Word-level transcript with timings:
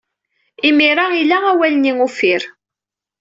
Imir-a, 0.67 1.05
ila 1.21 1.37
awal-nni 1.51 1.93
uffir. 2.05 2.41